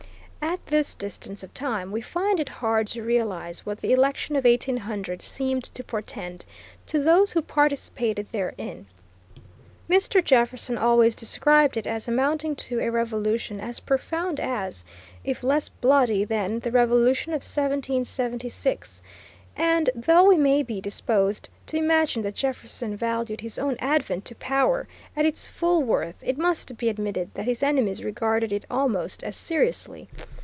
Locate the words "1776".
17.43-19.01